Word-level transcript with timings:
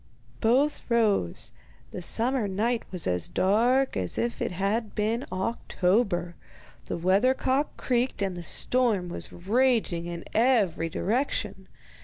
Both 0.39 0.81
rose. 0.89 1.51
The 1.91 2.01
summer 2.01 2.47
night 2.47 2.81
was 2.91 3.05
as 3.05 3.27
dark 3.27 3.95
as 3.95 4.17
if 4.17 4.41
it 4.41 4.49
had 4.49 4.95
been 4.95 5.27
October, 5.31 6.33
the 6.85 6.97
weather 6.97 7.35
cock 7.35 7.77
creaked, 7.77 8.23
and 8.23 8.35
the 8.35 8.41
storm 8.41 9.09
was 9.09 9.31
raging 9.31 10.07
in 10.07 10.23
every 10.33 10.89
direction. 10.89 11.67